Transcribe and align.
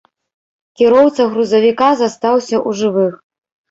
Кіроўца 0.81 1.29
грузавіка 1.35 1.93
застаўся 2.03 2.55
ў 2.67 2.85
жывых. 2.85 3.25